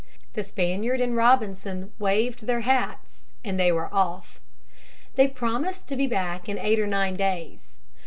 The 0.33 0.43
Spaniard 0.43 0.99
and 0.99 1.15
Robinson 1.15 1.93
waved 1.99 2.47
their 2.47 2.61
hats 2.61 3.27
and 3.45 3.59
they 3.59 3.71
were 3.71 3.87
off. 3.93 4.41
They 5.13 5.27
promised 5.27 5.85
to 5.89 5.95
be 5.95 6.07
back 6.07 6.49
in 6.49 6.57
eight 6.57 6.79
or 6.79 6.87
nine 6.87 7.15
days. 7.15 7.75